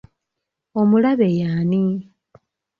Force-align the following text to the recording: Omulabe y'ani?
Omulabe 0.79 1.27
y'ani? 1.37 1.85